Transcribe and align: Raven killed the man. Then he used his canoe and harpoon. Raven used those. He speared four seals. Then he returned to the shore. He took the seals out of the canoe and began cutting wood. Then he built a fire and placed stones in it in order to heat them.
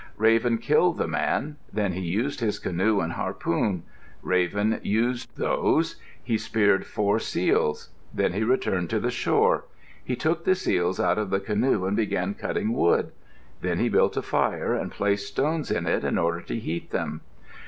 Raven 0.17 0.57
killed 0.57 0.97
the 0.97 1.07
man. 1.07 1.57
Then 1.71 1.93
he 1.93 1.99
used 2.01 2.39
his 2.39 2.57
canoe 2.57 3.01
and 3.01 3.13
harpoon. 3.13 3.83
Raven 4.23 4.79
used 4.81 5.37
those. 5.37 5.97
He 6.23 6.39
speared 6.39 6.87
four 6.87 7.19
seals. 7.19 7.89
Then 8.11 8.33
he 8.33 8.43
returned 8.43 8.89
to 8.89 8.99
the 8.99 9.11
shore. 9.11 9.65
He 10.03 10.15
took 10.15 10.43
the 10.43 10.55
seals 10.55 10.99
out 10.99 11.19
of 11.19 11.29
the 11.29 11.39
canoe 11.39 11.85
and 11.85 11.95
began 11.95 12.33
cutting 12.33 12.73
wood. 12.73 13.11
Then 13.61 13.77
he 13.77 13.89
built 13.89 14.17
a 14.17 14.23
fire 14.23 14.73
and 14.73 14.89
placed 14.91 15.27
stones 15.27 15.69
in 15.69 15.85
it 15.85 16.03
in 16.03 16.17
order 16.17 16.41
to 16.41 16.57
heat 16.57 16.89
them. 16.89 17.21